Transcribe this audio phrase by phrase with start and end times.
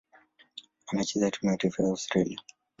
[0.87, 2.39] Anachezea timu ya taifa ya Australia.